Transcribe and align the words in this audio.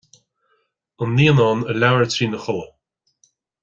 An 1.03 1.09
naíonán 1.15 1.59
a 1.63 1.73
labhair 1.79 2.09
trína 2.11 2.39
chodladh 2.43 2.73